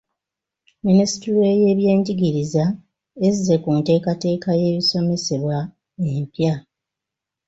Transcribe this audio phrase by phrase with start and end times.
[0.85, 2.63] Minisitule y'ebyenjigiriza
[3.27, 5.57] ezze ku nteekateeka y'ebisomesebwa
[6.09, 6.53] empya.